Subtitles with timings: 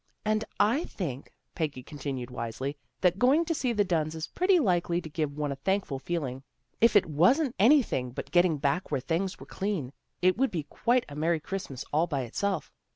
[0.25, 4.99] "And I think," Peggy continued wisely," that going to see the Dunns is pretty likely
[4.99, 6.41] to give one a thankful feeling.
[6.79, 11.05] If it wasn't anything but getting back where things were clean, it would be quite
[11.07, 12.71] a merry Christmas all by itself.